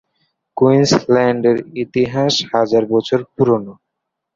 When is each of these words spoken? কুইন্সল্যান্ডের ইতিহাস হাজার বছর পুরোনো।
কুইন্সল্যান্ডের 0.57 1.57
ইতিহাস 1.83 2.33
হাজার 2.51 2.83
বছর 2.93 3.19
পুরোনো। 3.33 3.73